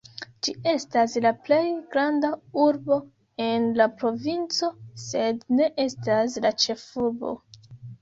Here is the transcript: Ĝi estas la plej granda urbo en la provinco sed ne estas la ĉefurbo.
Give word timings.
Ĝi 0.45 0.53
estas 0.69 1.17
la 1.25 1.31
plej 1.49 1.59
granda 1.91 2.31
urbo 2.65 2.99
en 3.51 3.69
la 3.83 3.89
provinco 4.01 4.73
sed 5.07 5.49
ne 5.61 5.73
estas 5.89 6.43
la 6.49 6.57
ĉefurbo. 6.67 7.41